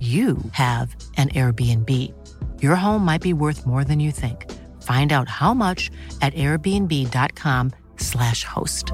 [0.00, 1.88] you have an Airbnb.
[2.60, 4.50] Your home might be worth more than you think.
[4.82, 8.92] Find out how much at airbnb.com/slash host.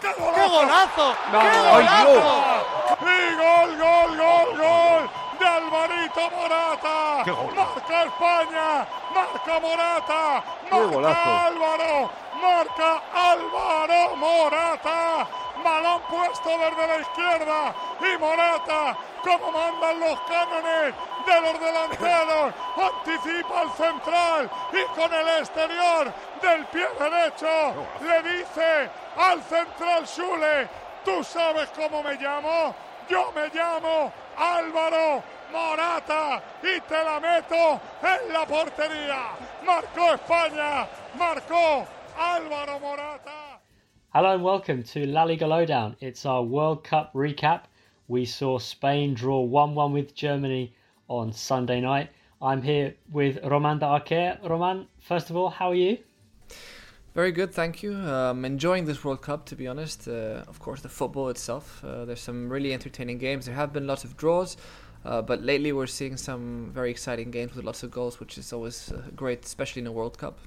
[0.00, 0.08] ¡Qué
[0.48, 1.14] golazo!
[1.30, 2.22] ¡Qué golazo!
[3.00, 3.02] ¡Y
[3.36, 4.91] gol, gol, gol, gol!
[5.72, 7.24] Alvarito Morata.
[7.56, 12.10] Marca España, marca Morata, marca Álvaro,
[12.42, 15.26] marca Álvaro Morata.
[15.64, 17.74] Balón puesto desde la izquierda.
[18.00, 25.28] Y Morata, como mandan los cánones de los delanteros, anticipa al central y con el
[25.40, 30.68] exterior del pie derecho le dice al central Schule,
[31.02, 32.74] ¿tú sabes cómo me llamo?
[33.08, 39.36] Yo me llamo Álvaro Morata y te la meto en la portería.
[39.66, 41.86] Marcó España, marcó
[42.18, 43.60] Álvaro Morata.
[44.14, 45.94] Hello and welcome to La Liga Lowdown.
[46.00, 47.64] It's our World Cup recap.
[48.08, 50.74] We saw Spain draw 1 1 with Germany
[51.08, 52.08] on Sunday night.
[52.40, 54.38] I'm here with Roman de Arquer.
[54.48, 55.98] Roman, first of all, how are you?
[57.14, 57.94] Very good, thank you.
[57.94, 60.08] Um, enjoying this World Cup, to be honest.
[60.08, 61.84] Uh, of course, the football itself.
[61.84, 63.44] Uh, there's some really entertaining games.
[63.44, 64.56] There have been lots of draws,
[65.04, 68.52] uh, but lately we're seeing some very exciting games with lots of goals, which is
[68.52, 70.38] always uh, great, especially in a World Cup.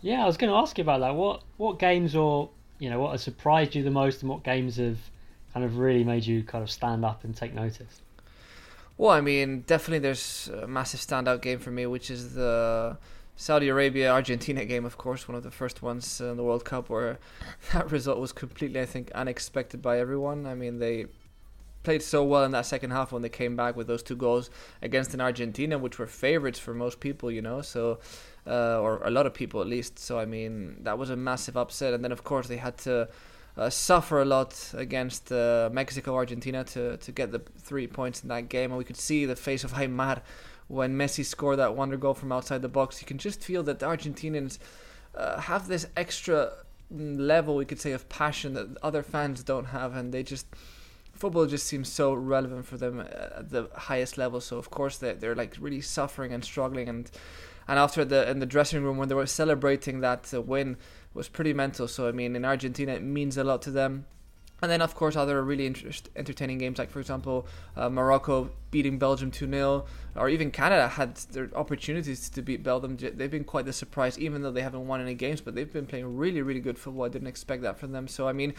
[0.00, 1.14] Yeah, I was going to ask you about that.
[1.14, 4.76] What what games or you know what has surprised you the most, and what games
[4.76, 4.98] have
[5.52, 8.02] kind of really made you kind of stand up and take notice?
[8.98, 12.98] Well, I mean, definitely there's a massive standout game for me, which is the
[13.36, 16.88] Saudi Arabia Argentina game, of course, one of the first ones in the World Cup
[16.88, 17.18] where
[17.72, 20.46] that result was completely, I think, unexpected by everyone.
[20.46, 21.06] I mean, they
[21.82, 24.50] played so well in that second half when they came back with those two goals
[24.80, 27.98] against an Argentina, which were favorites for most people, you know, so
[28.46, 29.98] uh, or a lot of people at least.
[29.98, 33.08] So I mean, that was a massive upset, and then of course they had to.
[33.54, 38.30] Uh, suffer a lot against uh, Mexico, Argentina to, to get the three points in
[38.30, 40.22] that game, and we could see the face of Aimar
[40.68, 43.02] when Messi scored that wonder goal from outside the box.
[43.02, 44.58] You can just feel that the Argentinians
[45.14, 46.52] uh, have this extra
[46.90, 50.46] level, we could say, of passion that other fans don't have, and they just
[51.22, 54.40] football just seems so relevant for them at the highest level.
[54.40, 57.08] So of course they they're like really suffering and struggling, and
[57.68, 60.76] and after the in the dressing room when they were celebrating that uh, win
[61.14, 61.86] was pretty mental.
[61.86, 64.06] So I mean, in Argentina it means a lot to them.
[64.62, 68.96] And then, of course, other really interest, entertaining games, like, for example, uh, Morocco beating
[68.96, 72.96] Belgium 2 0, or even Canada had their opportunities to beat Belgium.
[72.96, 75.86] They've been quite the surprise, even though they haven't won any games, but they've been
[75.86, 77.06] playing really, really good football.
[77.06, 78.06] I didn't expect that from them.
[78.06, 78.54] So, I mean,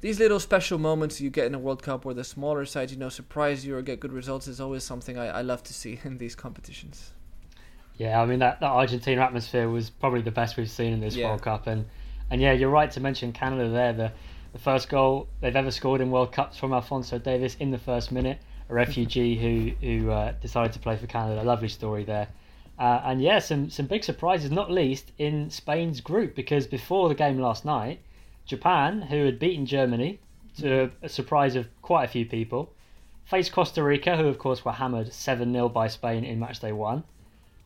[0.00, 2.98] these little special moments you get in a World Cup where the smaller sides, you
[2.98, 5.98] know, surprise you or get good results is always something I, I love to see
[6.04, 7.12] in these competitions.
[7.96, 11.16] Yeah, I mean, that, that Argentina atmosphere was probably the best we've seen in this
[11.16, 11.28] Yeah.
[11.28, 11.66] World Cup.
[11.66, 11.86] And,
[12.30, 13.92] and yeah, you're right to mention Canada there.
[13.92, 14.12] The,
[14.52, 18.12] the first goal they've ever scored in World Cups from Alphonso Davies in the first
[18.12, 18.38] minute,
[18.68, 19.36] a refugee
[19.80, 21.42] who who uh, decided to play for Canada.
[21.42, 22.28] Lovely story there.
[22.78, 27.14] Uh, and yeah, some some big surprises, not least in Spain's group, because before the
[27.14, 28.00] game last night,
[28.48, 30.18] Japan, who had beaten Germany
[30.58, 32.72] to a surprise of quite a few people,
[33.26, 37.04] faced Costa Rica, who of course were hammered 7 0 by Spain in matchday one.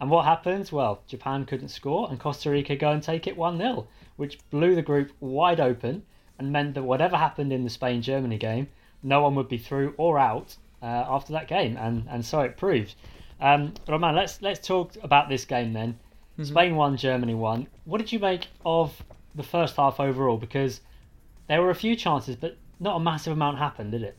[0.00, 0.72] And what happens?
[0.72, 3.86] Well, Japan couldn't score, and Costa Rica go and take it 1 0,
[4.16, 6.02] which blew the group wide open
[6.36, 8.66] and meant that whatever happened in the Spain Germany game,
[9.04, 12.56] no one would be through or out uh, after that game, and, and so it
[12.56, 12.96] proved.
[13.40, 15.96] Um, Roman, let's let's talk about this game then.
[16.42, 17.68] Spain won, Germany won.
[17.84, 19.00] What did you make of
[19.34, 20.36] the first half overall?
[20.36, 20.80] Because
[21.48, 24.16] there were a few chances, but not a massive amount happened, did it?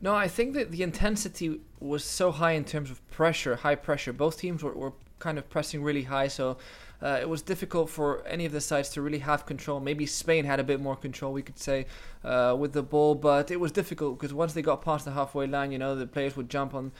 [0.00, 4.12] No, I think that the intensity was so high in terms of pressure, high pressure.
[4.12, 6.58] Both teams were, were kind of pressing really high, so
[7.00, 9.78] uh, it was difficult for any of the sides to really have control.
[9.78, 11.86] Maybe Spain had a bit more control, we could say,
[12.24, 15.46] uh, with the ball, but it was difficult because once they got past the halfway
[15.46, 16.92] line, you know, the players would jump on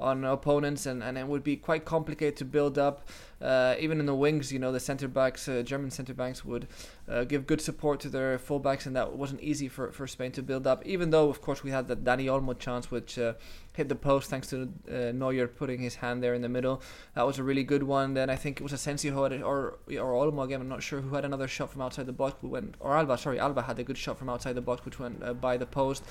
[0.00, 3.08] on opponents, and, and it would be quite complicated to build up.
[3.40, 6.66] Uh, even in the wings, you know, the centre backs, uh, German centre backs, would
[7.10, 10.42] uh, give good support to their fullbacks, and that wasn't easy for, for Spain to
[10.42, 10.86] build up.
[10.86, 13.32] Even though, of course, we had that Dani Olmo chance, which uh,
[13.74, 16.80] hit the post thanks to uh, Neuer putting his hand there in the middle.
[17.14, 18.14] That was a really good one.
[18.14, 19.12] Then I think it was Asensio
[19.42, 20.60] or or Olmo again.
[20.60, 22.36] I'm not sure who had another shot from outside the box.
[22.42, 25.00] We went or Alba, sorry, Alba had a good shot from outside the box, which
[25.00, 26.04] went uh, by the post.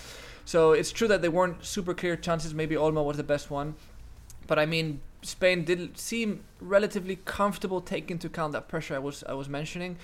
[0.44, 2.54] So it's true that they weren't super clear chances.
[2.54, 3.76] Maybe Olmo was the best one.
[4.48, 9.24] But I mean, Spain did seem relatively comfortable taking into account that pressure I was
[9.24, 9.98] I was mentioning.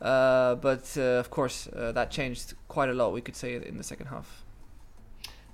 [0.00, 3.12] Uh, but uh, of course, uh, that changed quite a lot.
[3.12, 4.44] We could say in the second half.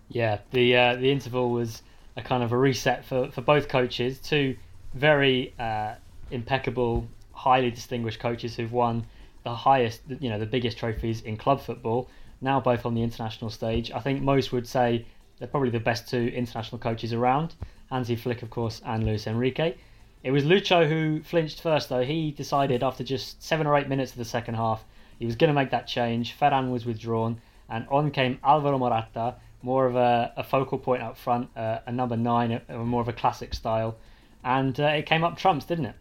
[0.08, 1.82] Yeah, the uh, the interval was
[2.16, 4.18] a kind of a reset for, for both coaches.
[4.18, 4.56] Two
[4.92, 5.94] very uh,
[6.30, 9.06] impeccable, highly distinguished coaches who've won
[9.44, 12.08] the highest, you know, the biggest trophies in club football.
[12.40, 13.90] Now both on the international stage.
[13.92, 15.06] I think most would say
[15.38, 17.54] they're probably the best two international coaches around.
[17.90, 19.74] Hansi Flick, of course, and Luis Enrique.
[20.24, 22.02] It was Lucho who flinched first, though.
[22.02, 24.82] He decided after just seven or eight minutes of the second half
[25.18, 26.36] he was going to make that change.
[26.38, 31.16] Ferran was withdrawn, and on came Alvaro Morata, more of a, a focal point up
[31.16, 33.96] front, uh, a number nine, a, a more of a classic style.
[34.42, 35.94] And uh, it came up trumps, didn't it?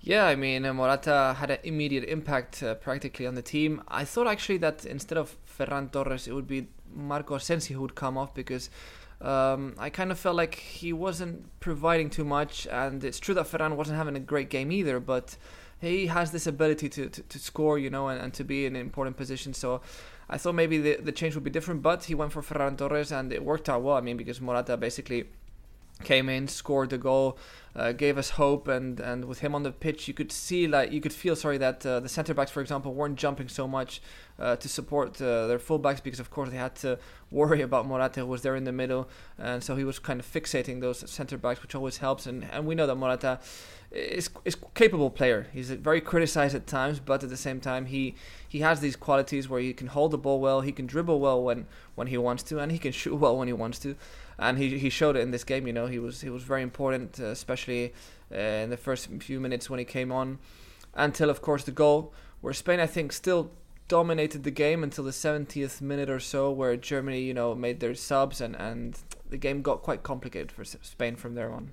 [0.00, 3.82] Yeah, I mean, uh, Morata had an immediate impact uh, practically on the team.
[3.86, 7.94] I thought actually that instead of Ferran Torres, it would be Marco Asensio who would
[7.94, 8.70] come off because
[9.20, 13.46] um, I kind of felt like he wasn't providing too much, and it's true that
[13.46, 15.36] Ferran wasn't having a great game either, but
[15.80, 18.76] he has this ability to, to, to score, you know, and, and to be in
[18.76, 19.54] an important position.
[19.54, 19.80] So
[20.28, 23.12] I thought maybe the, the change would be different, but he went for Ferran Torres,
[23.12, 23.96] and it worked out well.
[23.96, 25.24] I mean, because Morata basically
[26.04, 27.38] came in, scored the goal,
[27.74, 30.90] uh, gave us hope, and, and with him on the pitch, you could see like
[30.90, 34.02] you could feel sorry that uh, the centre backs, for example, weren't jumping so much
[34.38, 36.98] uh, to support uh, their fullbacks because of course they had to
[37.30, 39.08] worry about Morata who was there in the middle,
[39.38, 42.26] and so he was kind of fixating those centre backs, which always helps.
[42.26, 43.38] And, and we know that Morata
[43.92, 45.48] is is capable player.
[45.52, 48.14] He's very criticized at times, but at the same time he
[48.48, 51.42] he has these qualities where he can hold the ball well, he can dribble well
[51.42, 53.96] when when he wants to, and he can shoot well when he wants to.
[54.40, 55.66] And he he showed it in this game.
[55.66, 57.92] You know, he was he was very important, uh, especially
[58.32, 60.38] uh, in the first few minutes when he came on,
[60.94, 63.52] until of course the goal, where Spain I think still
[63.86, 67.94] dominated the game until the 70th minute or so, where Germany, you know, made their
[67.94, 68.96] subs and, and
[69.28, 71.72] the game got quite complicated for Spain from there on.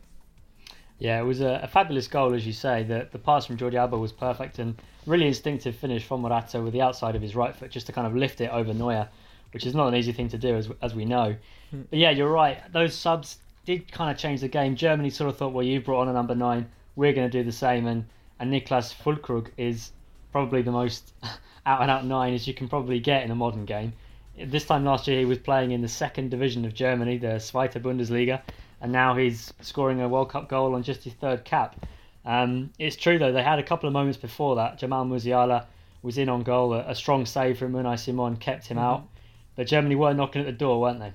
[1.00, 2.84] Yeah, it was a, a fabulous goal, as you say.
[2.84, 6.74] The the pass from Jordi Alba was perfect and really instinctive finish from Morata with
[6.74, 9.08] the outside of his right foot just to kind of lift it over Neuer,
[9.52, 11.36] which is not an easy thing to do, as as we know.
[11.74, 11.86] Mm.
[11.90, 12.60] But yeah, you're right.
[12.72, 14.76] Those subs did kind of change the game.
[14.76, 17.44] Germany sort of thought, well, you brought on a number nine, we're going to do
[17.44, 18.06] the same, and
[18.40, 19.92] and Niclas Füllkrug is
[20.32, 21.14] probably the most
[21.66, 23.94] out and out nine as you can probably get in a modern game.
[24.40, 27.82] This time last year, he was playing in the second division of Germany, the Zweite
[27.82, 28.42] Bundesliga,
[28.82, 31.76] and now he's scoring a World Cup goal on just his third cap.
[32.26, 34.78] Um, it's true though; they had a couple of moments before that.
[34.78, 35.66] Jamal Musiala
[36.04, 38.86] was in on goal, a, a strong save from Unai Simon kept him mm-hmm.
[38.86, 39.08] out,
[39.58, 41.14] but Germany were knocking at the door, weren't they?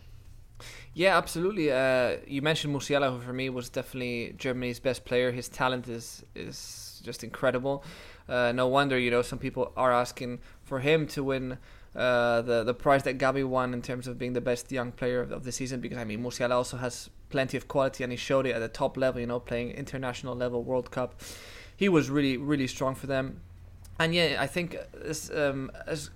[0.94, 1.72] Yeah, absolutely.
[1.72, 5.32] Uh, you mentioned Musiala, who for me was definitely Germany's best player.
[5.32, 7.82] His talent is is just incredible.
[8.28, 11.58] Uh, no wonder, you know, some people are asking for him to win
[11.96, 15.20] uh, the the prize that Gavi won in terms of being the best young player
[15.20, 15.80] of, of, the season.
[15.80, 18.68] Because I mean, Musiala also has plenty of quality, and he showed it at the
[18.68, 19.20] top level.
[19.20, 21.20] You know, playing international level World Cup,
[21.75, 23.40] he was really really strong for them.
[23.99, 24.76] And yeah, I think
[25.34, 26.11] um, as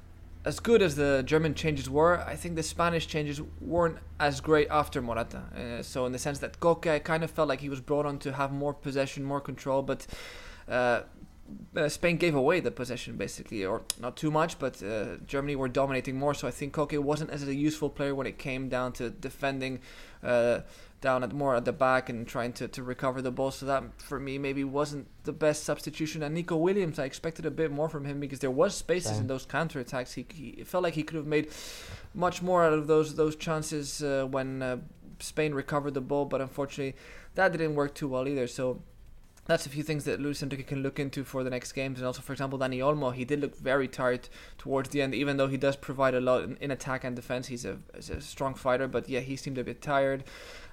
[0.46, 4.68] as good as the German changes were, I think the Spanish changes weren't as great
[4.70, 5.42] after Morata.
[5.52, 8.20] Uh, so in the sense that I kind of felt like he was brought on
[8.20, 10.06] to have more possession, more control, but
[10.68, 11.00] uh,
[11.76, 15.68] uh, Spain gave away the possession basically, or not too much, but uh, Germany were
[15.68, 16.32] dominating more.
[16.32, 19.80] So I think Koke wasn't as a useful player when it came down to defending
[20.22, 20.60] uh,
[21.06, 23.52] down at more at the back and trying to, to recover the ball.
[23.52, 26.22] So that for me maybe wasn't the best substitution.
[26.24, 29.22] And Nico Williams, I expected a bit more from him because there was spaces Same.
[29.22, 30.14] in those counter attacks.
[30.14, 31.46] He, he felt like he could have made
[32.12, 34.78] much more out of those those chances uh, when uh,
[35.20, 36.96] Spain recovered the ball, but unfortunately
[37.36, 38.48] that didn't work too well either.
[38.48, 38.82] So
[39.46, 41.98] that's a few things that Luis Enrique can look into for the next games.
[41.98, 45.36] And also, for example, Dani Olmo, he did look very tired towards the end, even
[45.36, 47.46] though he does provide a lot in, in attack and defense.
[47.46, 50.24] He's a, he's a, strong fighter, but yeah, he seemed a bit tired.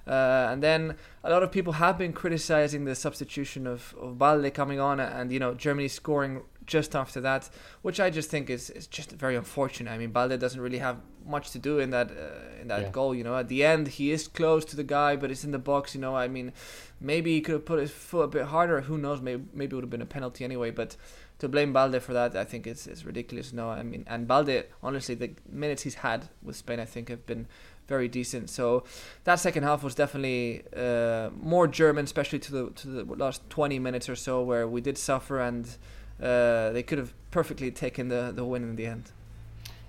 [0.06, 4.52] Uh, and then a lot of people have been criticizing the substitution of, of Balde
[4.52, 7.48] coming on and, you know, Germany scoring just after that,
[7.82, 9.90] which I just think is, is just very unfortunate.
[9.90, 12.90] I mean, Balde doesn't really have much to do in that uh, in that yeah.
[12.90, 13.14] goal.
[13.14, 15.58] You know, at the end he is close to the guy, but it's in the
[15.58, 15.94] box.
[15.94, 16.52] You know, I mean,
[17.00, 18.82] maybe he could have put his foot a bit harder.
[18.82, 19.20] Who knows?
[19.20, 20.70] Maybe maybe it would have been a penalty anyway.
[20.70, 20.96] But
[21.38, 23.52] to blame Balde for that, I think it's it's ridiculous.
[23.52, 27.26] No, I mean, and Balde, honestly, the minutes he's had with Spain, I think, have
[27.26, 27.46] been
[27.86, 28.50] very decent.
[28.50, 28.84] So
[29.24, 33.78] that second half was definitely uh, more German, especially to the to the last 20
[33.78, 35.76] minutes or so, where we did suffer and
[36.22, 39.10] uh, they could have perfectly taken the the win in the end.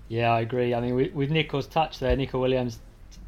[0.07, 0.73] Yeah, I agree.
[0.73, 2.79] I mean, with Nico's touch there, Nico Williams'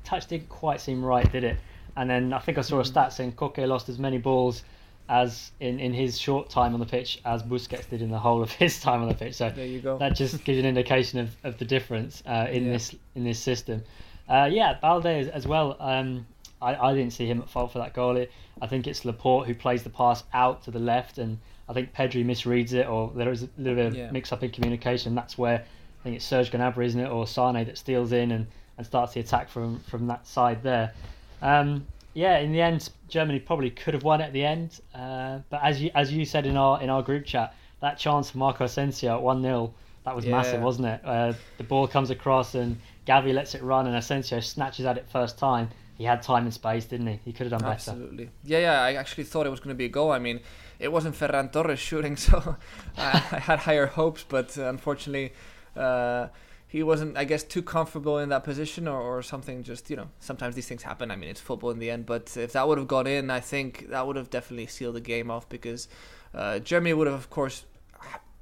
[0.04, 1.58] touch didn't quite seem right, did it?
[1.96, 4.64] And then I think I saw a stat saying Koke lost as many balls
[5.10, 8.44] as in, in his short time on the pitch as Busquets did in the whole
[8.44, 9.36] of his time on the pitch.
[9.36, 9.98] So there you go.
[9.98, 12.74] That just gives an indication of, of the difference uh, in yeah.
[12.74, 13.84] this in this system.
[14.30, 15.78] Uh, yeah, Balde as, as well.
[15.80, 16.28] Um,
[16.62, 18.26] I, I didn't see him at fault for that goal.
[18.62, 21.40] I think it's Laporte who plays the pass out to the left, and
[21.70, 24.12] I think Pedri misreads it, or there is a little bit of yeah.
[24.12, 25.16] mix up in communication.
[25.16, 25.60] That's where
[26.00, 28.48] I think it's Serge Gnabry, isn't it, or Sane that steals in and,
[28.78, 30.94] and starts the attack from from that side there.
[31.42, 34.80] Um, yeah, in the end, Germany probably could have won at the end.
[34.96, 38.32] Uh, but as you as you said in our in our group chat, that chance
[38.32, 39.74] for Marco Asensio at one 0
[40.08, 40.32] that was yeah.
[40.32, 41.02] massive, wasn't it?
[41.04, 45.06] Uh, the ball comes across and Gavi lets it run, and Asensio snatches at it
[45.12, 45.70] first time.
[45.98, 47.20] He had time and space, didn't he?
[47.26, 47.92] He could have done better.
[47.92, 48.30] Absolutely.
[48.44, 48.82] Yeah, yeah.
[48.82, 50.12] I actually thought it was going to be a goal.
[50.12, 50.42] I mean,
[50.78, 52.56] it wasn't Ferran Torres shooting, so
[52.98, 55.34] I, I had higher hopes, but uh, unfortunately.
[55.76, 56.28] Uh,
[56.70, 59.64] he wasn't, I guess, too comfortable in that position or, or something.
[59.64, 61.12] Just you know, sometimes these things happen.
[61.12, 62.06] I mean, it's football in the end.
[62.06, 65.02] But if that would have gone in, I think that would have definitely sealed the
[65.02, 65.88] game off because
[66.34, 67.64] uh, Germany would have, of course,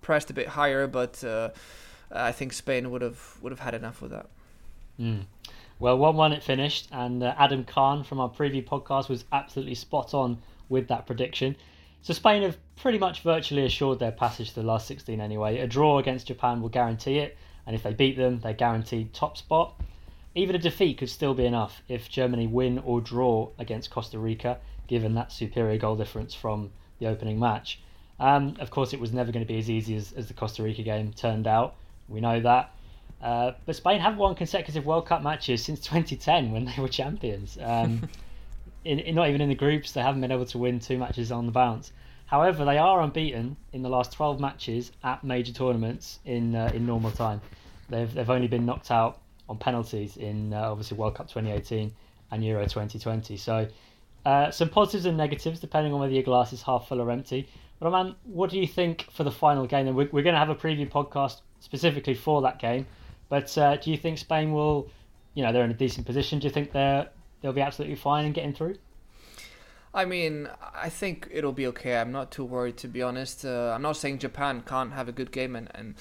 [0.01, 0.87] pressed a bit higher.
[0.87, 1.49] But uh,
[2.11, 4.27] I think Spain would have would have had enough with that.
[4.99, 5.25] Mm.
[5.79, 10.13] Well, one-one it finished, and uh, Adam Khan from our preview podcast was absolutely spot
[10.13, 10.37] on
[10.69, 11.55] with that prediction.
[12.01, 15.59] So Spain have pretty much virtually assured their passage to the last 16 anyway.
[15.59, 19.37] A draw against Japan will guarantee it and if they beat them, they're guaranteed top
[19.37, 19.79] spot.
[20.35, 24.59] Even a defeat could still be enough if Germany win or draw against Costa Rica,
[24.87, 27.79] given that superior goal difference from the opening match.
[28.19, 30.63] Um, of course, it was never going to be as easy as, as the Costa
[30.63, 31.75] Rica game turned out.
[32.07, 32.71] We know that.
[33.21, 37.57] Uh, but Spain have won consecutive World Cup matches since 2010 when they were champions.
[37.61, 38.07] Um,
[38.85, 41.31] in, in, not even in the groups, they haven't been able to win two matches
[41.31, 41.91] on the bounce.
[42.27, 46.85] However, they are unbeaten in the last 12 matches at major tournaments in uh, in
[46.85, 47.39] normal time.
[47.89, 51.93] They've they've only been knocked out on penalties in uh, obviously World Cup 2018
[52.31, 53.37] and Euro 2020.
[53.37, 53.67] So
[54.25, 57.47] uh, some positives and negatives depending on whether your glass is half full or empty.
[57.79, 59.87] But man, what do you think for the final game?
[59.87, 62.87] And we're, we're going to have a preview podcast specifically for that game.
[63.29, 64.89] But uh, do you think Spain will,
[65.33, 66.39] you know, they're in a decent position?
[66.39, 67.09] Do you think they're
[67.41, 68.77] they'll be absolutely fine in getting through?
[69.93, 71.97] I mean, I think it'll be okay.
[71.97, 73.45] I'm not too worried, to be honest.
[73.45, 75.95] Uh, I'm not saying Japan can't have a good game and, and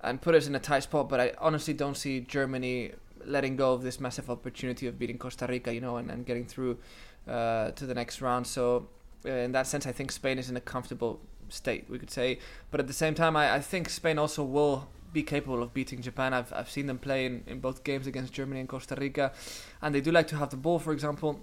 [0.00, 2.92] and put us in a tight spot, but I honestly don't see Germany
[3.24, 6.44] letting go of this massive opportunity of beating Costa Rica, you know, and, and getting
[6.44, 6.78] through
[7.26, 8.46] uh, to the next round.
[8.46, 8.88] So,
[9.24, 12.38] uh, in that sense, I think Spain is in a comfortable state, we could say.
[12.70, 16.02] But at the same time, I, I think Spain also will be capable of beating
[16.02, 16.34] Japan.
[16.34, 19.32] I've, I've seen them play in, in both games against Germany and Costa Rica,
[19.80, 21.40] and they do like to have the ball, for example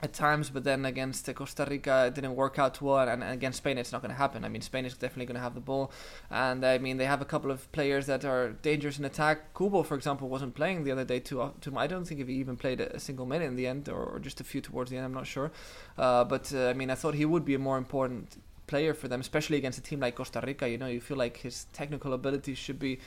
[0.00, 3.58] at times, but then against Costa Rica it didn't work out well, and, and against
[3.58, 4.44] Spain it's not going to happen.
[4.44, 5.90] I mean, Spain is definitely going to have the ball,
[6.30, 9.54] and I mean they have a couple of players that are dangerous in attack.
[9.56, 11.52] Kubo, for example, wasn't playing the other day too.
[11.60, 14.04] too I don't think if he even played a, single minute in the end, or,
[14.04, 15.04] or, just a few towards the end.
[15.04, 15.50] I'm not sure,
[15.96, 19.08] uh, but uh, I mean I thought he would be a more important player for
[19.08, 20.68] them, especially against a team like Costa Rica.
[20.68, 23.00] You know, you feel like his technical abilities should be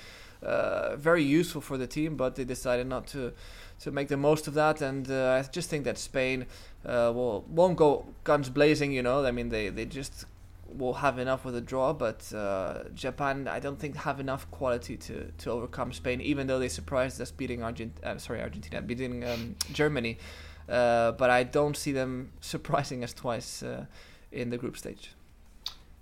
[0.44, 3.32] uh, very useful for the team, but they decided not to
[3.80, 4.82] to make the most of that.
[4.82, 6.46] And uh, I just think that Spain
[6.86, 8.92] uh, will won't go guns blazing.
[8.92, 10.26] You know, I mean they they just
[10.78, 14.98] will have enough with a draw, but uh, Japan I don't think have enough quality
[14.98, 19.24] to, to overcome Spain, even though they surprised us beating Argent uh, sorry Argentina beating
[19.26, 20.18] um, Germany.
[20.70, 23.86] Uh, but I don't see them surprising us twice uh,
[24.32, 25.14] in the group stage.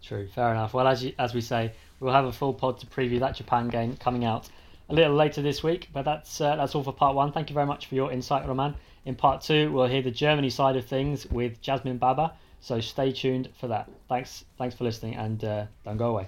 [0.01, 0.73] True, fair enough.
[0.73, 3.67] Well, as you, as we say, we'll have a full pod to preview that Japan
[3.67, 4.49] game coming out
[4.89, 5.89] a little later this week.
[5.93, 7.31] But that's uh, that's all for part one.
[7.31, 8.75] Thank you very much for your insight, Roman.
[9.05, 12.33] In part two, we'll hear the Germany side of things with Jasmine Baba.
[12.61, 13.89] So stay tuned for that.
[14.09, 16.27] Thanks, thanks for listening, and uh, don't go away.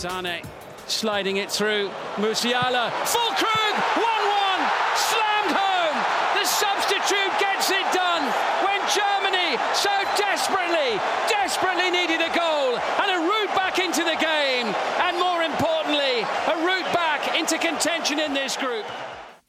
[0.00, 0.40] Sane
[0.86, 1.90] sliding it through.
[2.16, 2.88] Musiala.
[3.04, 3.74] Füllkrug!
[4.00, 4.58] 1-1!
[4.96, 5.98] Slammed home!
[6.40, 8.24] The substitute gets it done
[8.64, 10.96] when Germany so desperately,
[11.28, 14.72] desperately needed a goal and a route back into the game.
[15.04, 18.86] And more importantly, a route back into contention in this group.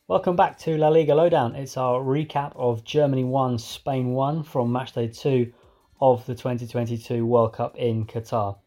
[0.10, 1.56] Welcome back to La Liga Lowdown.
[1.56, 5.50] It's our recap of Germany 1, Spain 1 from matchday 2
[6.02, 8.58] of the 2022 World Cup in Qatar.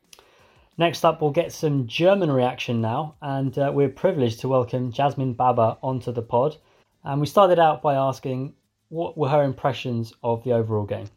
[0.76, 5.34] Next up, we'll get some German reaction now, and uh, we're privileged to welcome Jasmine
[5.34, 6.56] Baba onto the pod.
[7.04, 8.54] And we started out by asking
[8.88, 11.08] what were her impressions of the overall game?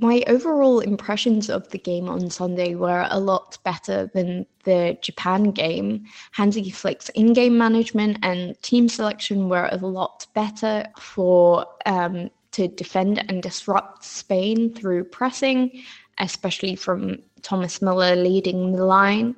[0.00, 5.50] My overall impressions of the game on Sunday were a lot better than the Japan
[5.50, 6.04] game.
[6.30, 12.68] Hansi Flick's in game management and team selection were a lot better for um, to
[12.68, 15.82] defend and disrupt Spain through pressing,
[16.20, 19.34] especially from Thomas Müller leading the line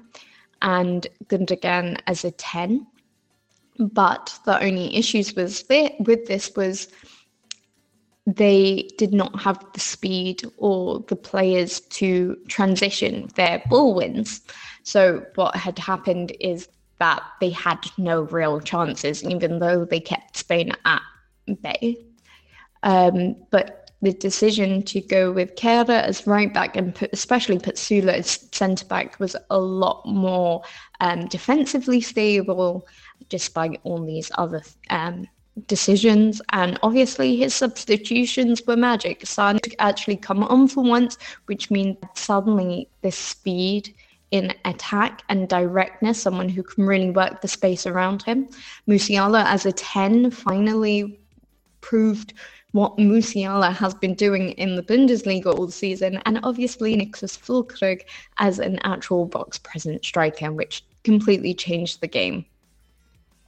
[0.63, 2.87] and Gundogan as a 10.
[3.79, 6.89] But the only issues was with this was
[8.27, 14.43] they did not have the speed or the players to transition their ball wins.
[14.83, 20.37] So what had happened is that they had no real chances, even though they kept
[20.37, 21.03] Spain at
[21.63, 21.97] bay.
[22.83, 27.77] Um, but the decision to go with Kehrer as right back and put, especially put
[27.77, 30.63] Süle as centre back was a lot more
[31.01, 32.87] um, defensively stable,
[33.29, 35.27] despite all these other um,
[35.67, 36.41] decisions.
[36.53, 39.27] And obviously, his substitutions were magic.
[39.27, 43.95] Son actually come on for once, which means suddenly the speed
[44.31, 48.49] in attack and directness, someone who can really work the space around him.
[48.89, 51.21] Musiala as a 10 finally
[51.81, 52.33] proved
[52.73, 58.03] what Musiala has been doing in the Bundesliga all season, and obviously Niclas Füllkrug
[58.39, 62.45] as an actual box present striker, which completely changed the game.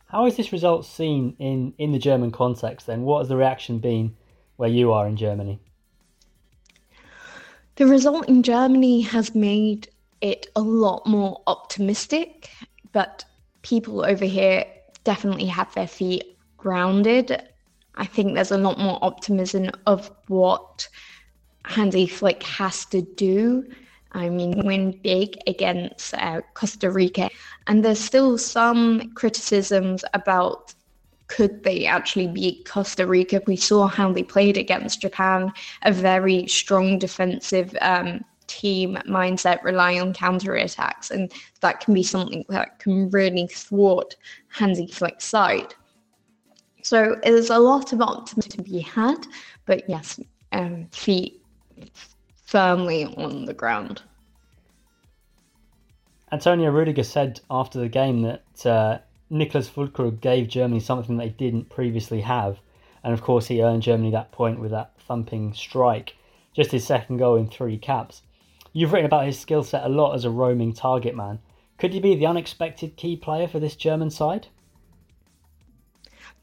[0.08, 3.02] How is this result seen in, in the German context then?
[3.02, 4.14] What has the reaction been
[4.56, 5.58] where you are in Germany?
[7.76, 9.88] The result in Germany has made
[10.20, 12.50] it a lot more optimistic,
[12.92, 13.24] but
[13.62, 14.66] people over here
[15.04, 17.42] definitely have their feet grounded
[17.96, 20.88] I think there's a lot more optimism of what
[21.64, 23.64] Hansi Flick has to do.
[24.12, 27.30] I mean, win big against uh, Costa Rica.
[27.66, 30.74] And there's still some criticisms about
[31.28, 33.40] could they actually beat Costa Rica?
[33.46, 35.50] We saw how they played against Japan,
[35.82, 42.02] a very strong defensive um, team mindset rely on counter attacks, and that can be
[42.02, 44.14] something that can really thwart
[44.48, 45.74] Hansi Flick's side.
[46.82, 49.26] So there's a lot of optimism to be had,
[49.66, 50.18] but yes,
[50.50, 51.40] um, feet
[52.44, 54.02] firmly on the ground.
[56.32, 58.98] Antonio Rudiger said after the game that uh,
[59.30, 62.58] Niclas Füllkrug gave Germany something they didn't previously have.
[63.04, 66.14] And of course, he earned Germany that point with that thumping strike,
[66.54, 68.22] just his second goal in three caps.
[68.72, 71.38] You've written about his skill set a lot as a roaming target man.
[71.78, 74.48] Could he be the unexpected key player for this German side?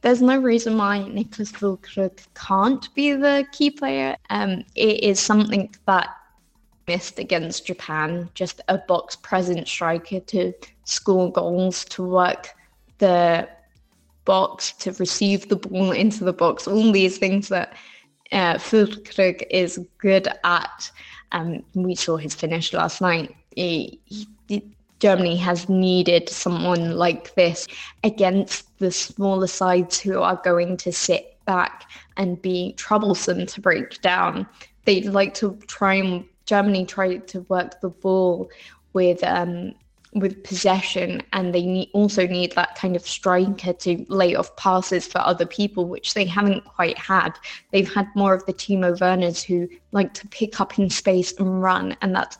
[0.01, 4.15] There's no reason why Niclas Füllkrug can't be the key player.
[4.29, 6.07] Um, it is something that
[6.87, 10.53] missed against Japan, just a box present striker to
[10.85, 12.49] score goals, to work
[12.99, 13.47] the
[14.25, 17.75] box, to receive the ball into the box, all these things that
[18.31, 18.59] uh,
[19.51, 20.91] is good at.
[21.31, 23.35] Um, we saw his finish last night.
[23.55, 23.99] He,
[24.47, 24.63] he,
[24.99, 27.67] Germany has needed someone like this
[28.03, 34.01] against the smaller sides who are going to sit back and be troublesome to break
[34.01, 34.47] down.
[34.85, 38.49] They'd like to try and Germany try to work the ball
[38.93, 39.73] with um,
[40.13, 45.05] with possession and they need, also need that kind of striker to lay off passes
[45.05, 47.31] for other people, which they haven't quite had.
[47.71, 51.61] They've had more of the Timo Werners who like to pick up in space and
[51.61, 52.37] run, and that's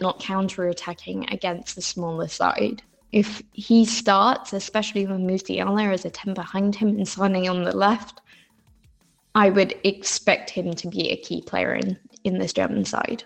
[0.00, 2.82] not counter-attacking against the smaller side.
[3.12, 7.76] If he starts, especially when Musiala is a 10 behind him and Sané on the
[7.76, 8.20] left,
[9.34, 13.24] I would expect him to be a key player in, in this German side.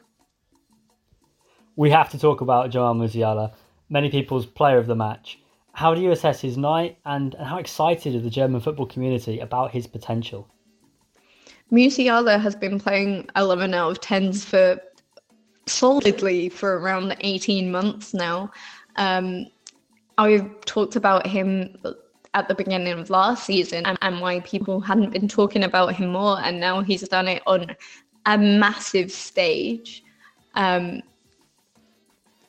[1.74, 3.52] We have to talk about Jamal Musiala
[3.92, 5.38] many people's player of the match.
[5.72, 9.38] How do you assess his night and, and how excited is the German football community
[9.38, 10.48] about his potential?
[11.70, 14.80] Musiala has been playing 11 out of 10s for
[15.66, 18.50] solidly for around 18 months now.
[18.96, 19.46] Um,
[20.18, 21.76] I talked about him
[22.34, 26.12] at the beginning of last season and, and why people hadn't been talking about him
[26.12, 27.74] more, and now he's done it on
[28.26, 30.02] a massive stage.
[30.54, 31.02] Um,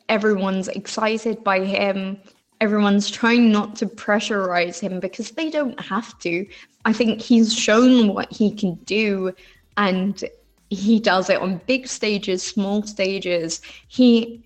[0.09, 2.19] everyone's excited by him.
[2.61, 6.45] Everyone's trying not to pressurize him because they don't have to.
[6.85, 9.33] I think he's shown what he can do
[9.77, 10.23] and
[10.73, 13.61] he does it on big stages, small stages.
[13.87, 14.43] He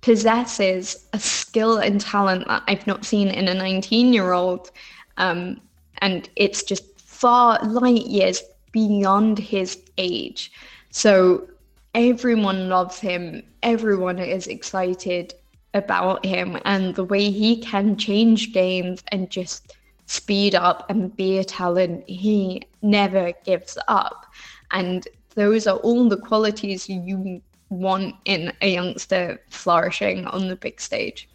[0.00, 4.70] possesses a skill and talent that I've not seen in a 19 year old.
[5.16, 5.60] Um,
[5.98, 10.52] and it's just far light years beyond his age.
[10.90, 11.48] So
[11.94, 13.42] everyone loves him.
[13.62, 15.34] Everyone is excited
[15.74, 19.74] about him and the way he can change games and just
[20.06, 22.08] speed up and be a talent.
[22.08, 24.26] He never gives up.
[24.70, 30.80] And those are all the qualities you want in a youngster flourishing on the big
[30.80, 31.28] stage.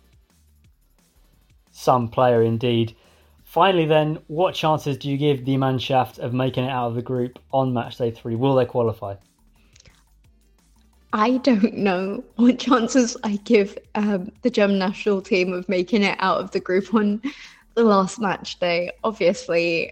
[1.71, 2.95] Some player indeed.
[3.45, 7.01] Finally, then, what chances do you give the Mannschaft of making it out of the
[7.01, 8.35] group on match day three?
[8.35, 9.15] Will they qualify?
[11.13, 16.15] I don't know what chances I give um, the German national team of making it
[16.19, 17.21] out of the group on
[17.75, 18.91] the last match day.
[19.03, 19.91] Obviously,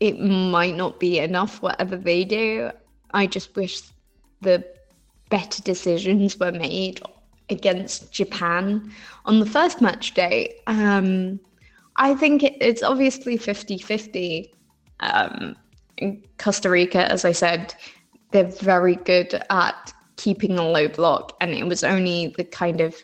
[0.00, 2.70] it might not be enough, whatever they do.
[3.12, 3.82] I just wish
[4.40, 4.64] the
[5.30, 7.00] better decisions were made
[7.50, 8.92] against Japan
[9.24, 10.54] on the first match day.
[10.66, 11.40] Um,
[11.96, 14.54] I think it, it's obviously 50 50.
[15.00, 15.56] Um,
[16.38, 17.74] Costa Rica, as I said,
[18.30, 22.94] they're very good at keeping a low block, and it was only the kind of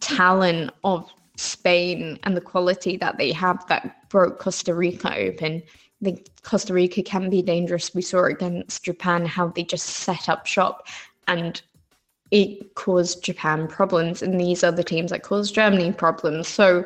[0.00, 5.62] talent of Spain and the quality that they have that broke Costa Rica open.
[6.04, 7.94] I think Costa Rica can be dangerous.
[7.94, 10.86] We saw against Japan how they just set up shop
[11.26, 11.62] and
[12.30, 16.48] it caused Japan problems, and these the teams that caused Germany problems.
[16.48, 16.84] So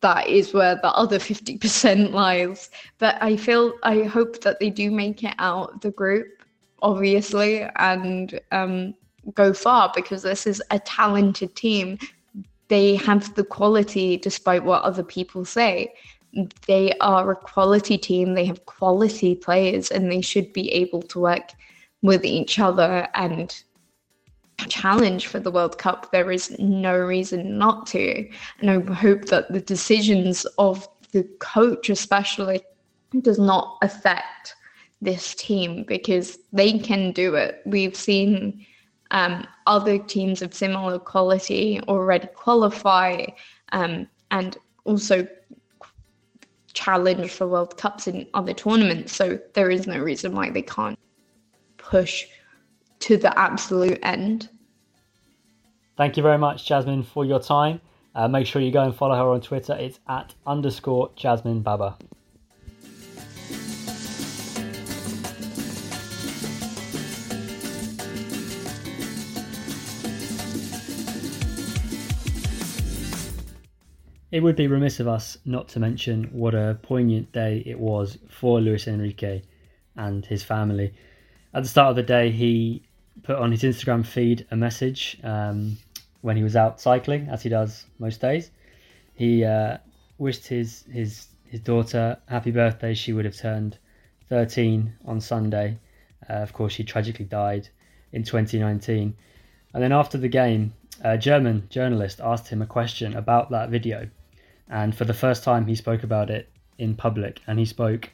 [0.00, 2.70] that is where the other 50% lies.
[2.98, 6.28] But I feel, I hope that they do make it out the group
[6.82, 8.94] obviously, and um,
[9.34, 11.98] go far because this is a talented team.
[12.68, 15.92] They have the quality, despite what other people say.
[16.66, 18.34] They are a quality team.
[18.34, 21.52] They have quality players, and they should be able to work
[22.02, 23.54] with each other and
[24.68, 26.10] challenge for the World Cup.
[26.12, 28.28] There is no reason not to.
[28.60, 32.62] And I hope that the decisions of the coach, especially,
[33.22, 34.54] does not affect
[35.02, 37.62] this team because they can do it.
[37.64, 38.64] We've seen
[39.10, 43.26] um, other teams of similar quality already qualify
[43.72, 45.26] um, and also
[46.72, 49.14] challenge for World Cups and other tournaments.
[49.14, 50.98] So there is no reason why they can't
[51.76, 52.26] push
[53.00, 54.48] to the absolute end.
[55.96, 57.80] Thank you very much, Jasmine, for your time.
[58.14, 59.74] Uh, make sure you go and follow her on Twitter.
[59.74, 61.96] It's at underscore Jasmine Baba.
[74.32, 78.16] It would be remiss of us not to mention what a poignant day it was
[78.28, 79.42] for Luis Enrique
[79.96, 80.94] and his family.
[81.52, 82.84] At the start of the day, he
[83.24, 85.76] put on his Instagram feed a message um,
[86.20, 88.52] when he was out cycling, as he does most days.
[89.14, 89.78] He uh,
[90.18, 92.94] wished his his his daughter happy birthday.
[92.94, 93.78] She would have turned
[94.28, 95.76] 13 on Sunday.
[96.28, 97.68] Uh, of course, she tragically died
[98.12, 99.12] in 2019.
[99.74, 104.08] And then after the game, a German journalist asked him a question about that video
[104.70, 108.08] and for the first time, he spoke about it in public, and he spoke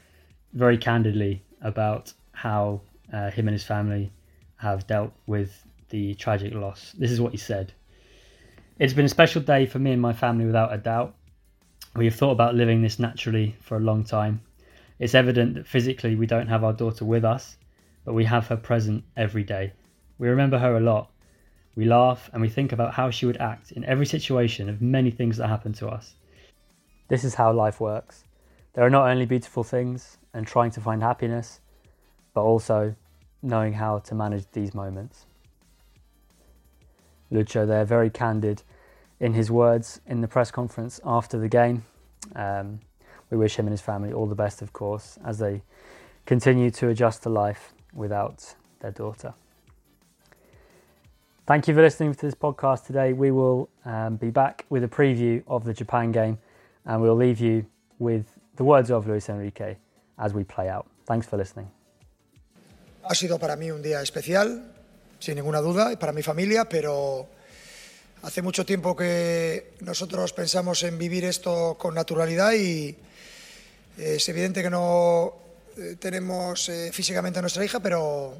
[0.54, 2.80] very candidly about how
[3.12, 4.10] uh, him and his family
[4.56, 6.94] have dealt with the tragic loss.
[6.98, 7.72] This is what he said
[8.78, 11.14] It's been a special day for me and my family, without a doubt.
[11.94, 14.40] We have thought about living this naturally for a long time.
[14.98, 17.58] It's evident that physically we don't have our daughter with us,
[18.06, 19.72] but we have her present every day.
[20.18, 21.10] We remember her a lot.
[21.74, 25.10] We laugh and we think about how she would act in every situation of many
[25.10, 26.14] things that happen to us.
[27.08, 28.24] This is how life works.
[28.74, 31.60] There are not only beautiful things and trying to find happiness,
[32.34, 32.94] but also
[33.42, 35.26] knowing how to manage these moments.
[37.32, 38.62] Lucho there, very candid
[39.18, 41.84] in his words in the press conference after the game.
[42.34, 42.80] Um,
[43.30, 45.62] we wish him and his family all the best, of course, as they
[46.26, 49.34] continue to adjust to life without their daughter.
[51.46, 53.12] Thank you for listening to this podcast today.
[53.12, 56.38] We will um, be back with a preview of the Japan game
[56.86, 57.66] and we'll leave you
[57.98, 58.24] with
[58.56, 59.76] the words of Luis Enrique
[60.18, 60.86] as we play out.
[61.04, 61.70] Thanks for listening.
[63.08, 64.72] Ha sido para mí un día especial,
[65.20, 67.28] sin ninguna duda, y para mi familia, pero
[68.22, 72.96] hace mucho tiempo que nosotros pensamos en vivir esto con naturalidad y
[73.96, 75.34] es evidente que no
[75.76, 78.34] eh, tenemos eh, físicamente a nuestra hija, pero,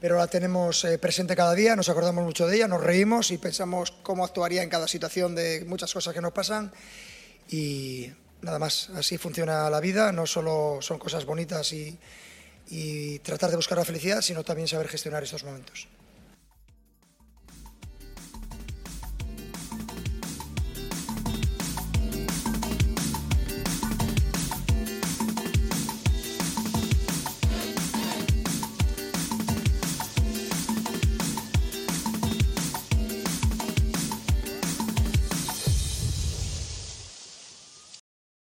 [0.00, 3.38] pero la tenemos eh, presente cada día, nos acordamos mucho de ella, nos reímos y
[3.38, 6.72] pensamos cómo actuaría en cada situación de muchas cosas que nos pasan
[7.50, 8.10] y
[8.42, 11.98] nada más, así funciona la vida, no solo son cosas bonitas y,
[13.22, 15.88] tratar de buscar la felicidad, sino también saber gestionar estos momentos.